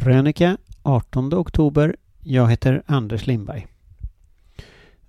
Krönika 0.00 0.56
18 0.82 1.34
oktober. 1.34 1.96
Jag 2.20 2.50
heter 2.50 2.82
Anders 2.86 3.26
Lindberg. 3.26 3.66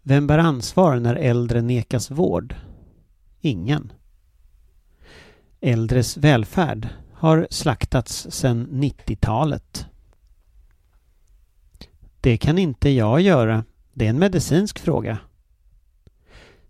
Vem 0.02 0.28
bär 0.28 0.38
ansvar 0.38 1.00
när 1.00 1.16
äldre 1.16 1.62
nekas 1.62 2.12
vård? 2.12 2.56
Ingen. 3.42 3.92
Äldres 5.62 6.18
välfärd 6.18 6.88
har 7.14 7.48
slaktats 7.50 8.28
sedan 8.30 8.68
90-talet. 8.72 9.86
Det 12.22 12.38
kan 12.38 12.58
inte 12.58 12.90
jag 12.90 13.22
göra. 13.22 13.64
Det 13.94 14.06
är 14.06 14.10
en 14.10 14.20
medicinsk 14.20 14.80
fråga. 14.80 15.18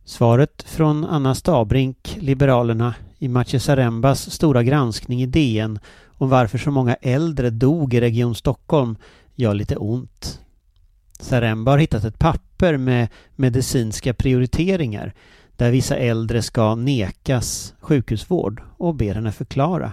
Svaret 0.04 0.64
från 0.64 1.06
Anna 1.06 1.36
Stabrink, 1.36 2.18
Liberalerna, 2.20 2.96
i 3.20 3.28
Maciej 3.28 3.60
Zarembas 3.60 4.32
stora 4.32 4.64
granskning 4.64 5.22
i 5.22 5.26
DN 5.26 5.80
om 6.18 6.30
varför 6.30 6.58
så 6.58 6.72
många 6.72 6.96
äldre 6.96 7.50
dog 7.50 7.94
i 7.94 8.02
Region 8.02 8.36
Stockholm 8.36 8.96
gör 9.36 9.54
lite 9.54 9.76
ont. 9.76 10.40
Zaremba 11.20 11.72
har 11.72 11.78
hittat 11.78 12.04
ett 12.04 12.20
papper 12.20 12.78
med 12.78 13.08
medicinska 13.36 14.14
prioriteringar 14.14 15.14
där 15.58 15.72
vissa 15.72 15.96
äldre 15.96 16.42
ska 16.42 16.76
nekas 16.76 17.74
sjukhusvård 17.80 18.62
och 18.78 18.96
ber 18.96 19.16
henne 19.16 19.32
förklara. 19.32 19.92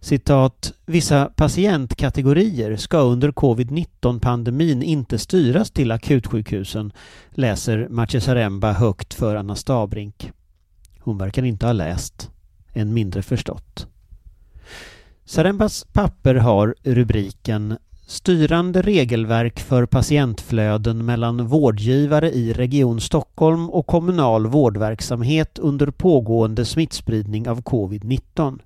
Citat, 0.00 0.72
vissa 0.86 1.24
patientkategorier 1.36 2.76
ska 2.76 2.98
under 2.98 3.32
covid-19-pandemin 3.32 4.82
inte 4.82 5.18
styras 5.18 5.70
till 5.70 5.92
akutsjukhusen, 5.92 6.92
läser 7.30 7.88
Maciej 7.88 8.20
Zaremba 8.20 8.72
högt 8.72 9.14
för 9.14 9.36
Anna 9.36 9.56
Stabrink. 9.56 10.30
Hon 10.98 11.18
verkar 11.18 11.42
inte 11.42 11.66
ha 11.66 11.72
läst, 11.72 12.30
än 12.72 12.94
mindre 12.94 13.22
förstått. 13.22 13.91
Sarembas 15.24 15.84
papper 15.92 16.34
har 16.34 16.74
rubriken 16.82 17.78
Styrande 18.06 18.82
regelverk 18.82 19.60
för 19.60 19.86
patientflöden 19.86 21.04
mellan 21.04 21.46
vårdgivare 21.46 22.30
i 22.30 22.52
Region 22.52 23.00
Stockholm 23.00 23.70
och 23.70 23.86
kommunal 23.86 24.46
vårdverksamhet 24.46 25.58
under 25.58 25.86
pågående 25.86 26.64
smittspridning 26.64 27.48
av 27.48 27.62
covid-19. 27.62 28.58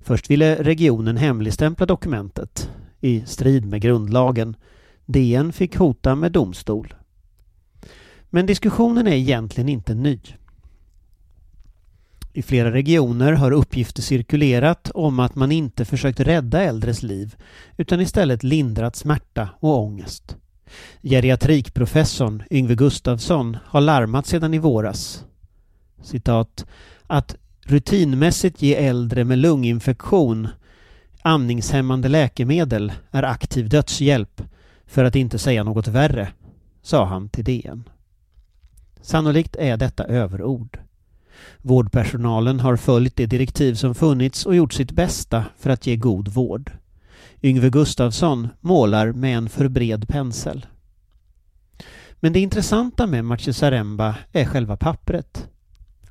Först 0.00 0.30
ville 0.30 0.62
regionen 0.62 1.16
hemligstämpla 1.16 1.86
dokumentet 1.86 2.70
i 3.00 3.22
strid 3.26 3.64
med 3.66 3.80
grundlagen. 3.80 4.56
DN 5.06 5.52
fick 5.52 5.76
hota 5.76 6.14
med 6.14 6.32
domstol. 6.32 6.94
Men 8.30 8.46
diskussionen 8.46 9.06
är 9.06 9.12
egentligen 9.12 9.68
inte 9.68 9.94
ny. 9.94 10.20
I 12.38 12.42
flera 12.42 12.72
regioner 12.72 13.32
har 13.32 13.50
uppgifter 13.50 14.02
cirkulerat 14.02 14.90
om 14.94 15.20
att 15.20 15.34
man 15.34 15.52
inte 15.52 15.84
försökt 15.84 16.20
rädda 16.20 16.62
äldres 16.62 17.02
liv 17.02 17.36
utan 17.76 18.00
istället 18.00 18.42
lindrat 18.42 18.96
smärta 18.96 19.48
och 19.60 19.78
ångest. 19.78 20.36
Geriatrikprofessorn 21.02 22.42
Yngve 22.50 22.74
Gustafsson 22.74 23.56
har 23.64 23.80
larmat 23.80 24.26
sedan 24.26 24.54
i 24.54 24.58
våras. 24.58 25.24
Citat. 26.02 26.66
Att 27.06 27.36
rutinmässigt 27.66 28.62
ge 28.62 28.74
äldre 28.74 29.24
med 29.24 29.38
lunginfektion 29.38 30.48
andningshämmande 31.22 32.08
läkemedel 32.08 32.92
är 33.10 33.22
aktiv 33.22 33.68
dödshjälp 33.68 34.42
för 34.86 35.04
att 35.04 35.16
inte 35.16 35.38
säga 35.38 35.64
något 35.64 35.88
värre, 35.88 36.28
sa 36.82 37.04
han 37.04 37.28
till 37.28 37.44
DN. 37.44 37.84
Sannolikt 39.00 39.56
är 39.56 39.76
detta 39.76 40.04
överord. 40.04 40.78
Vårdpersonalen 41.62 42.60
har 42.60 42.76
följt 42.76 43.16
de 43.16 43.26
direktiv 43.26 43.74
som 43.74 43.94
funnits 43.94 44.46
och 44.46 44.56
gjort 44.56 44.72
sitt 44.72 44.92
bästa 44.92 45.44
för 45.58 45.70
att 45.70 45.86
ge 45.86 45.96
god 45.96 46.28
vård. 46.28 46.70
Yngve 47.42 47.70
Gustafsson 47.70 48.48
målar 48.60 49.12
med 49.12 49.36
en 49.36 49.48
för 49.48 49.68
bred 49.68 50.08
pensel. 50.08 50.66
Men 52.20 52.32
det 52.32 52.40
intressanta 52.40 53.06
med 53.06 53.24
Maciej 53.24 53.54
Zaremba 53.54 54.14
är 54.32 54.44
själva 54.44 54.76
pappret. 54.76 55.48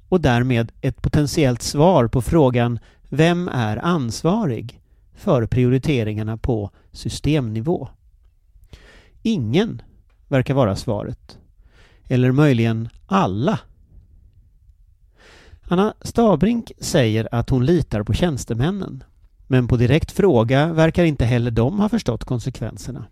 Och 0.10 0.22
därmed 0.22 0.72
ett 0.82 1.02
potentiellt 1.02 1.62
svar 1.62 2.08
på 2.08 2.22
frågan 2.22 2.80
Vem 3.10 3.48
är 3.48 3.78
ansvarig 3.78 4.82
för 5.16 5.46
prioriteringarna 5.46 6.38
på 6.38 6.72
systemnivå? 6.92 7.90
Ingen 9.22 9.82
verkar 10.28 10.54
vara 10.54 10.76
svaret. 10.76 11.38
Eller 12.08 12.32
möjligen 12.32 12.90
alla 13.06 13.60
Anna 15.70 15.94
Stabrink 16.02 16.72
säger 16.80 17.28
att 17.32 17.50
hon 17.50 17.66
litar 17.66 18.04
på 18.04 18.14
tjänstemännen. 18.14 19.04
Men 19.48 19.68
på 19.68 19.78
direkt 19.78 20.12
fråga 20.12 20.74
verkar 20.74 21.04
inte 21.04 21.26
heller 21.26 21.52
de 21.52 21.80
ha 21.80 21.90
förstått 21.90 22.24
konsekvenserna. 22.24 23.06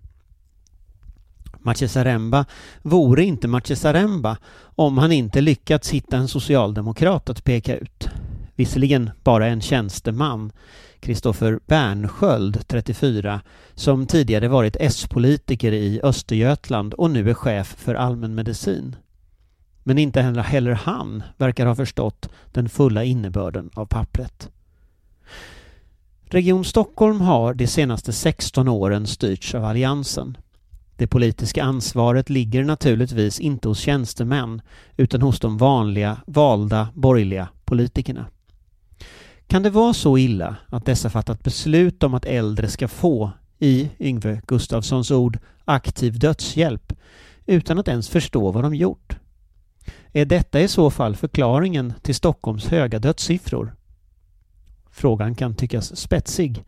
Machesaremba 1.59 2.45
vore 2.81 3.23
inte 3.23 3.47
Machesaremba 3.47 4.37
om 4.75 4.97
han 4.97 5.11
inte 5.11 5.41
lyckats 5.41 5.89
hitta 5.89 6.17
en 6.17 6.27
socialdemokrat 6.27 7.29
att 7.29 7.43
peka 7.43 7.75
ut. 7.75 8.09
Visserligen 8.55 9.09
bara 9.23 9.47
en 9.47 9.61
tjänsteman, 9.61 10.51
Kristoffer 10.99 11.59
Bernsköld, 11.65 12.67
34, 12.67 13.41
som 13.73 14.07
tidigare 14.07 14.47
varit 14.47 14.77
S-politiker 14.79 15.71
i 15.71 16.01
Östergötland 16.03 16.93
och 16.93 17.11
nu 17.11 17.29
är 17.29 17.33
chef 17.33 17.75
för 17.77 17.95
allmänmedicin. 17.95 18.95
Men 19.87 19.97
inte 19.97 20.21
heller 20.21 20.71
han 20.71 21.23
verkar 21.37 21.65
ha 21.65 21.75
förstått 21.75 22.29
den 22.51 22.69
fulla 22.69 23.03
innebörden 23.03 23.69
av 23.73 23.85
pappret. 23.85 24.49
Region 26.23 26.65
Stockholm 26.65 27.21
har 27.21 27.53
de 27.53 27.67
senaste 27.67 28.13
16 28.13 28.67
åren 28.67 29.07
styrts 29.07 29.55
av 29.55 29.65
Alliansen. 29.65 30.37
Det 30.95 31.07
politiska 31.07 31.63
ansvaret 31.63 32.29
ligger 32.29 32.63
naturligtvis 32.63 33.39
inte 33.39 33.67
hos 33.67 33.79
tjänstemän 33.79 34.61
utan 34.97 35.21
hos 35.21 35.39
de 35.39 35.57
vanliga 35.57 36.17
valda 36.27 36.87
borgerliga 36.93 37.47
politikerna. 37.65 38.25
Kan 39.47 39.63
det 39.63 39.69
vara 39.69 39.93
så 39.93 40.17
illa 40.17 40.55
att 40.67 40.85
dessa 40.85 41.09
fattat 41.09 41.43
beslut 41.43 42.03
om 42.03 42.13
att 42.13 42.25
äldre 42.25 42.69
ska 42.69 42.87
få, 42.87 43.31
i 43.59 43.89
Yngve 43.99 44.41
Gustafssons 44.47 45.11
ord, 45.11 45.39
aktiv 45.65 46.19
dödshjälp 46.19 46.93
utan 47.45 47.79
att 47.79 47.87
ens 47.87 48.09
förstå 48.09 48.51
vad 48.51 48.63
de 48.63 48.75
gjort? 48.75 49.17
Är 50.17 50.25
detta 50.25 50.61
i 50.61 50.67
så 50.67 50.89
fall 50.89 51.15
förklaringen 51.15 51.93
till 52.01 52.15
Stockholms 52.15 52.65
höga 52.65 52.99
dödssiffror? 52.99 53.75
Frågan 54.91 55.35
kan 55.35 55.55
tyckas 55.55 55.95
spetsig, 55.95 56.63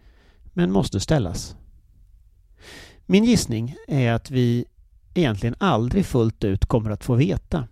men 0.53 0.71
måste 0.71 0.99
ställas. 0.99 1.55
Min 3.05 3.23
gissning 3.23 3.75
är 3.87 4.11
att 4.11 4.31
vi 4.31 4.65
egentligen 5.13 5.55
aldrig 5.59 6.05
fullt 6.05 6.43
ut 6.43 6.65
kommer 6.65 6.91
att 6.91 7.03
få 7.03 7.15
veta. 7.15 7.67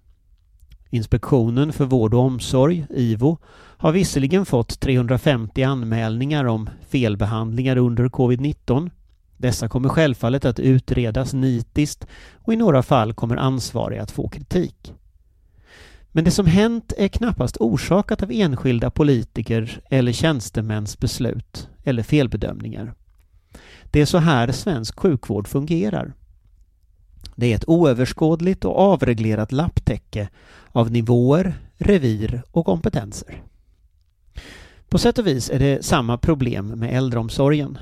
Inspektionen 0.90 1.74
för 1.74 1.86
vård 1.86 2.14
och 2.14 2.20
omsorg, 2.20 2.86
IVO, 2.90 3.38
har 3.78 3.92
visserligen 3.92 4.46
fått 4.46 4.80
350 4.80 5.64
anmälningar 5.64 6.46
om 6.46 6.70
felbehandlingar 6.90 7.78
under 7.78 8.10
covid-19. 8.10 8.92
Dessa 9.38 9.70
kommer 9.70 9.90
självfallet 9.90 10.46
att 10.46 10.60
utredas 10.60 11.34
nitiskt 11.34 12.08
och 12.34 12.54
i 12.54 12.56
några 12.56 12.84
fall 12.84 13.14
kommer 13.14 13.38
ansvariga 13.38 14.04
att 14.04 14.12
få 14.12 14.30
kritik. 14.30 14.94
Men 16.16 16.24
det 16.24 16.32
som 16.32 16.46
hänt 16.46 16.94
är 16.98 17.08
knappast 17.08 17.58
orsakat 17.60 18.24
av 18.24 18.32
enskilda 18.32 18.90
politiker 18.90 19.82
eller 19.90 20.12
tjänstemäns 20.12 21.00
beslut 21.00 21.70
eller 21.84 22.04
felbedömningar. 22.04 22.94
Det 23.84 24.02
är 24.02 24.06
så 24.06 24.18
här 24.18 24.52
svensk 24.52 25.00
sjukvård 25.00 25.48
fungerar. 25.48 26.14
Det 27.36 27.52
är 27.52 27.56
ett 27.56 27.70
oöverskådligt 27.70 28.66
och 28.66 28.80
avreglerat 28.80 29.52
lapptäcke 29.52 30.30
av 30.68 30.92
nivåer, 30.92 31.54
revir 31.78 32.44
och 32.52 32.66
kompetenser. 32.66 33.44
På 34.90 34.98
sätt 34.98 35.18
och 35.18 35.28
vis 35.28 35.50
är 35.50 35.60
det 35.60 35.86
samma 35.86 36.18
problem 36.18 36.68
med 36.68 36.98
äldreomsorgen. 36.98 37.78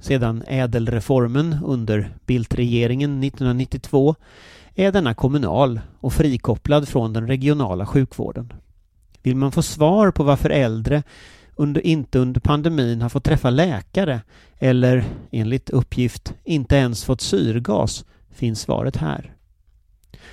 Sedan 0.00 0.42
ädelreformen 0.46 1.56
under 1.64 2.16
Bildtregeringen 2.26 3.24
1992 3.24 4.14
är 4.74 4.92
denna 4.92 5.14
kommunal 5.14 5.80
och 6.00 6.12
frikopplad 6.12 6.88
från 6.88 7.12
den 7.12 7.26
regionala 7.26 7.86
sjukvården. 7.86 8.52
Vill 9.22 9.36
man 9.36 9.52
få 9.52 9.62
svar 9.62 10.10
på 10.10 10.24
varför 10.24 10.50
äldre 10.50 11.02
under, 11.56 11.86
inte 11.86 12.18
under 12.18 12.40
pandemin 12.40 13.02
har 13.02 13.08
fått 13.08 13.24
träffa 13.24 13.50
läkare 13.50 14.20
eller 14.58 15.04
enligt 15.30 15.70
uppgift 15.70 16.34
inte 16.44 16.76
ens 16.76 17.04
fått 17.04 17.20
syrgas 17.20 18.04
finns 18.30 18.60
svaret 18.60 18.96
här. 18.96 19.34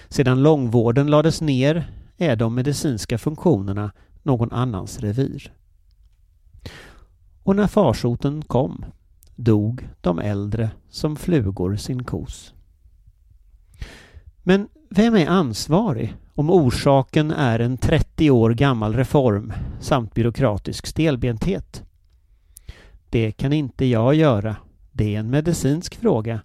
Sedan 0.09 0.43
långvården 0.43 1.07
lades 1.07 1.41
ner 1.41 1.91
är 2.17 2.35
de 2.35 2.55
medicinska 2.55 3.17
funktionerna 3.17 3.91
någon 4.23 4.51
annans 4.51 4.99
revir. 4.99 5.51
Och 7.43 7.55
när 7.55 7.67
farsoten 7.67 8.41
kom 8.41 8.85
dog 9.35 9.89
de 10.01 10.19
äldre 10.19 10.69
som 10.89 11.15
flugor 11.15 11.75
sin 11.75 12.03
kos. 12.03 12.53
Men 14.47 14.67
vem 14.89 15.15
är 15.15 15.27
ansvarig 15.27 16.15
om 16.35 16.49
orsaken 16.49 17.31
är 17.31 17.59
en 17.59 17.77
30 17.77 18.31
år 18.31 18.49
gammal 18.53 18.95
reform 18.95 19.53
samt 19.79 20.13
byråkratisk 20.13 20.87
stelbenthet? 20.87 21.83
Det 23.09 23.31
kan 23.31 23.53
inte 23.53 23.85
jag 23.85 24.15
göra. 24.15 24.55
Det 24.91 25.15
är 25.15 25.19
en 25.19 25.29
medicinsk 25.29 25.95
fråga. 25.95 26.41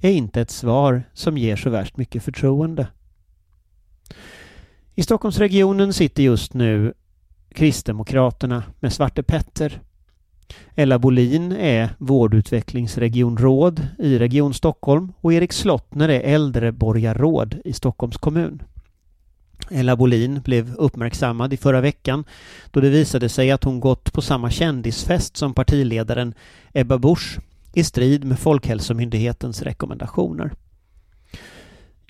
Är 0.00 0.10
inte 0.10 0.40
ett 0.40 0.50
svar 0.50 1.02
som 1.12 1.38
ger 1.38 1.56
så 1.56 1.70
värst 1.70 1.96
mycket 1.96 2.24
förtroende. 2.24 2.86
I 4.94 5.02
Stockholmsregionen 5.02 5.92
sitter 5.92 6.22
just 6.22 6.54
nu 6.54 6.94
Kristdemokraterna 7.54 8.62
med 8.80 8.92
Svarte 8.92 9.22
Petter. 9.22 9.80
Ella 10.74 10.98
Bolin 10.98 11.52
är 11.52 11.88
vårdutvecklingsregionråd 11.98 13.86
i 13.98 14.18
Region 14.18 14.54
Stockholm 14.54 15.12
och 15.20 15.32
Erik 15.32 15.52
Slottner 15.52 16.08
är 16.08 16.20
äldreborgarråd 16.20 17.56
i 17.64 17.72
Stockholms 17.72 18.16
kommun. 18.16 18.62
Ella 19.70 19.96
Bolin 19.96 20.40
blev 20.40 20.74
uppmärksammad 20.74 21.52
i 21.52 21.56
förra 21.56 21.80
veckan 21.80 22.24
då 22.70 22.80
det 22.80 22.88
visade 22.88 23.28
sig 23.28 23.50
att 23.50 23.64
hon 23.64 23.80
gått 23.80 24.12
på 24.12 24.22
samma 24.22 24.50
kändisfest 24.50 25.36
som 25.36 25.54
partiledaren 25.54 26.34
Ebba 26.72 26.98
Busch 26.98 27.38
i 27.72 27.84
strid 27.84 28.24
med 28.24 28.38
Folkhälsomyndighetens 28.38 29.62
rekommendationer. 29.62 30.52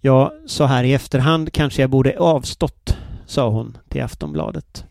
Ja, 0.00 0.32
så 0.46 0.64
här 0.64 0.84
i 0.84 0.92
efterhand 0.92 1.52
kanske 1.52 1.82
jag 1.82 1.90
borde 1.90 2.18
avstått, 2.18 2.96
sa 3.26 3.48
hon 3.48 3.78
till 3.88 4.02
Aftonbladet. 4.02 4.84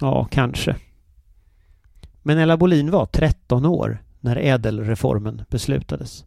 Ja, 0.00 0.28
kanske. 0.30 0.76
Men 2.28 2.38
Ella 2.38 2.56
Bolin 2.56 2.90
var 2.90 3.06
13 3.06 3.66
år 3.66 4.02
när 4.20 4.36
ädelreformen 4.36 5.42
beslutades. 5.50 6.24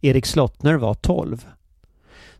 Erik 0.00 0.26
Slottner 0.26 0.74
var 0.74 0.94
12. 0.94 1.46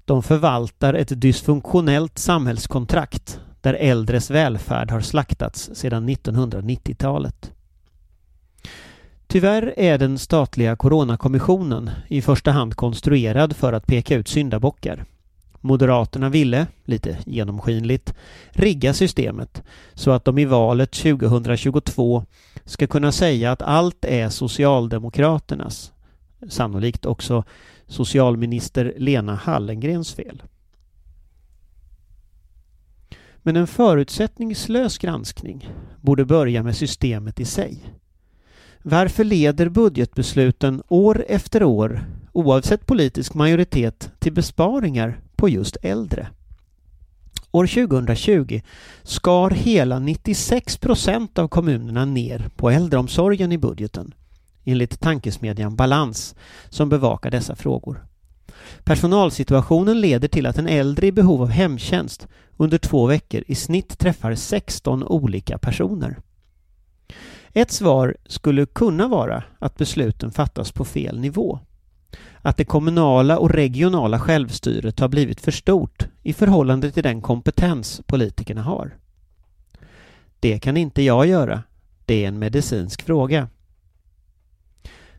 De 0.04 0.22
förvaltar 0.22 0.94
ett 0.94 1.20
dysfunktionellt 1.20 2.19
samhällskontrakt 2.19 3.40
där 3.60 3.75
äldres 3.75 4.31
välfärd 4.31 4.90
har 4.90 5.00
slaktats 5.00 5.70
sedan 5.75 6.08
1990-talet. 6.08 7.52
Tyvärr 9.26 9.75
är 9.76 9.99
den 9.99 10.19
statliga 10.19 10.76
Coronakommissionen 10.76 11.90
i 12.08 12.22
första 12.22 12.50
hand 12.50 12.75
konstruerad 12.75 13.56
för 13.56 13.72
att 13.72 13.87
peka 13.87 14.14
ut 14.16 14.28
syndabockar. 14.28 15.04
Moderaterna 15.64 16.29
ville, 16.29 16.67
lite 16.85 17.19
genomskinligt, 17.26 18.14
rigga 18.50 18.94
systemet 18.94 19.62
så 19.94 20.11
att 20.11 20.25
de 20.25 20.38
i 20.38 20.44
valet 20.44 20.93
2022 20.93 22.25
ska 22.64 22.87
kunna 22.87 23.12
säga 23.12 23.53
att 23.53 23.62
allt 23.62 24.05
är 24.05 24.29
Socialdemokraternas, 24.29 25.93
sannolikt 26.49 27.06
också 27.06 27.44
socialminister 27.87 28.94
Lena 28.97 29.35
Hallengrens 29.35 30.14
fel. 30.14 30.43
Men 33.43 33.56
en 33.56 33.67
förutsättningslös 33.67 34.99
granskning 34.99 35.69
borde 36.00 36.25
börja 36.25 36.62
med 36.62 36.76
systemet 36.76 37.41
i 37.41 37.44
sig. 37.44 37.79
Varför 38.82 39.25
leder 39.25 39.69
budgetbesluten 39.69 40.82
år 40.88 41.25
efter 41.29 41.62
år, 41.62 42.05
oavsett 42.32 42.87
politisk 42.87 43.35
majoritet, 43.35 44.12
till 44.19 44.32
besparingar 44.32 45.20
på 45.42 45.48
just 45.48 45.76
äldre? 45.82 46.28
År 47.50 47.66
2020 47.66 48.60
skar 49.02 49.50
hela 49.50 49.98
96 49.98 50.76
procent 50.76 51.38
av 51.38 51.48
kommunerna 51.48 52.04
ner 52.04 52.50
på 52.56 52.70
äldreomsorgen 52.70 53.52
i 53.52 53.58
budgeten 53.58 54.14
enligt 54.64 55.00
tankesmedjan 55.00 55.76
Balans 55.76 56.34
som 56.68 56.88
bevakar 56.88 57.30
dessa 57.30 57.56
frågor. 57.56 58.04
Personalsituationen 58.84 60.00
leder 60.00 60.28
till 60.28 60.46
att 60.46 60.58
en 60.58 60.68
äldre 60.68 61.06
i 61.06 61.12
behov 61.12 61.42
av 61.42 61.48
hemtjänst 61.48 62.28
under 62.56 62.78
två 62.78 63.06
veckor 63.06 63.44
i 63.46 63.54
snitt 63.54 63.98
träffar 63.98 64.34
16 64.34 65.04
olika 65.04 65.58
personer. 65.58 66.18
Ett 67.52 67.70
svar 67.70 68.16
skulle 68.26 68.66
kunna 68.66 69.08
vara 69.08 69.44
att 69.58 69.76
besluten 69.76 70.30
fattas 70.30 70.72
på 70.72 70.84
fel 70.84 71.20
nivå. 71.20 71.58
Att 72.43 72.56
det 72.56 72.64
kommunala 72.64 73.38
och 73.38 73.50
regionala 73.50 74.19
självstyret 74.19 75.00
har 75.00 75.09
blivit 75.09 75.41
för 75.41 75.50
stort 75.50 76.06
i 76.23 76.32
förhållande 76.32 76.91
till 76.91 77.03
den 77.03 77.20
kompetens 77.20 78.00
politikerna 78.06 78.62
har. 78.62 78.97
Det 80.41 80.59
kan 80.59 80.76
inte 80.76 81.03
jag 81.03 81.26
göra. 81.26 81.62
Det 82.05 82.25
är 82.25 82.29
en 82.29 82.38
medicinsk 82.38 83.03
fråga. 83.03 83.49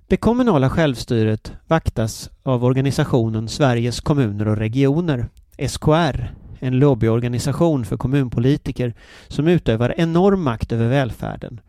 Det 0.07 0.17
kommunala 0.17 0.69
självstyret 0.69 1.51
vaktas 1.67 2.29
av 2.43 2.63
organisationen 2.63 3.47
Sveriges 3.47 3.99
kommuner 3.99 4.47
och 4.47 4.57
regioner, 4.57 5.29
SKR, 5.67 6.33
en 6.59 6.79
lobbyorganisation 6.79 7.85
för 7.85 7.97
kommunpolitiker 7.97 8.93
som 9.27 9.47
utövar 9.47 9.93
enorm 9.97 10.43
makt 10.43 10.71
över 10.71 10.87
välfärden, 10.87 11.59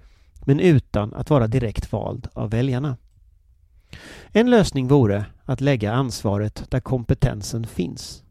men 0.44 0.60
utan 0.60 1.14
att 1.14 1.30
vara 1.30 1.46
direkt 1.46 1.92
vald 1.92 2.28
av 2.32 2.50
väljarna. 2.50 2.96
En 4.36 4.50
lösning 4.50 4.88
vore 4.88 5.24
att 5.44 5.60
lägga 5.60 5.92
ansvaret 5.92 6.70
där 6.70 6.80
kompetensen 6.80 7.66
finns. 7.66 8.22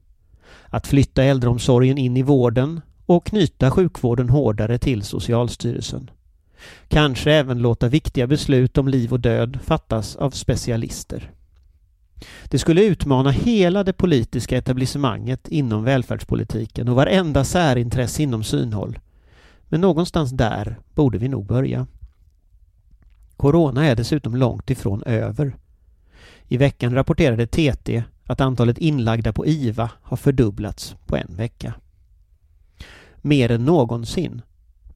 Att 0.66 0.88
flytta 0.88 1.24
äldreomsorgen 1.24 1.98
in 1.98 2.18
i 2.18 2.24
vården 2.24 2.82
och 3.06 3.26
knyta 3.26 3.72
sjukvården 3.72 4.30
hårdare 4.30 4.78
till 4.78 5.04
Socialstyrelsen. 5.04 6.10
Kanske 6.88 7.32
även 7.32 7.60
låta 7.60 7.88
viktiga 7.88 8.28
beslut 8.28 8.78
om 8.78 8.88
liv 8.88 9.14
och 9.14 9.20
död 9.20 9.60
fattas 9.64 10.16
av 10.16 10.32
specialister. 10.32 11.32
Det 12.46 12.60
skulle 12.60 12.84
utmana 12.86 13.32
hela 13.32 13.84
det 13.84 13.94
politiska 13.94 14.58
etablissemanget 14.58 15.48
inom 15.48 15.84
välfärdspolitiken 15.84 16.90
och 16.90 16.96
varenda 16.96 17.44
särintresse 17.44 18.24
inom 18.24 18.44
synhåll. 18.44 19.00
Men 19.64 19.82
någonstans 19.82 20.32
där 20.32 20.80
borde 20.94 21.18
vi 21.18 21.28
nog 21.28 21.46
börja. 21.46 21.88
Corona 23.38 23.86
är 23.86 23.96
dessutom 23.96 24.36
långt 24.36 24.70
ifrån 24.70 25.04
över. 25.04 25.58
I 26.54 26.58
veckan 26.58 26.94
rapporterade 26.96 27.48
TT 27.48 28.04
att 28.26 28.42
antalet 28.42 28.78
inlagda 28.78 29.34
på 29.34 29.46
IVA 29.46 29.92
har 30.02 30.18
fördubblats 30.18 30.96
på 31.06 31.18
en 31.18 31.36
vecka. 31.36 31.74
Mer 33.22 33.52
än 33.52 33.66
någonsin 33.66 34.42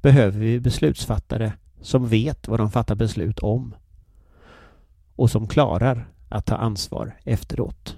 behöver 0.01 0.39
vi 0.39 0.59
beslutsfattare 0.59 1.53
som 1.81 2.07
vet 2.07 2.47
vad 2.47 2.59
de 2.59 2.71
fattar 2.71 2.95
beslut 2.95 3.39
om 3.39 3.75
och 5.15 5.31
som 5.31 5.47
klarar 5.47 6.07
att 6.29 6.45
ta 6.45 6.55
ansvar 6.55 7.17
efteråt. 7.23 7.97